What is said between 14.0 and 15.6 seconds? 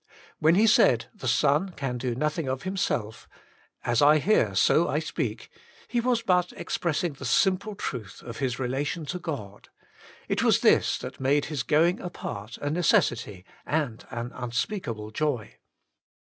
an unspeakable joy.